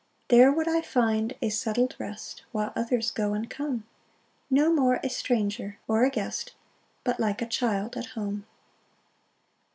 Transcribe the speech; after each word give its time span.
6 0.21 0.23
There 0.35 0.51
would 0.51 0.67
I 0.67 0.81
find 0.81 1.35
a 1.43 1.49
settled 1.49 1.95
rest, 1.99 2.41
(While 2.51 2.73
others 2.75 3.11
go 3.11 3.35
and 3.35 3.47
come) 3.47 3.83
No 4.49 4.73
more 4.73 4.99
a 5.03 5.09
stranger 5.11 5.77
or 5.87 6.03
a 6.05 6.09
guest, 6.09 6.53
But 7.03 7.19
like 7.19 7.39
a 7.39 7.45
child 7.45 7.95
at 7.95 8.05
home. 8.17 8.47